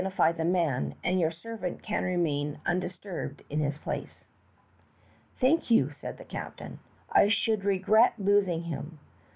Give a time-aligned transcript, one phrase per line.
[0.01, 4.25] 289 the man, and jour servant can remain undis turbed in his place."
[5.37, 6.79] "Thank you," said the captain.
[7.11, 8.97] "I should regret losing him.